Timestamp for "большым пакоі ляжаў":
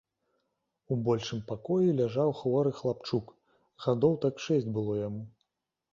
1.07-2.33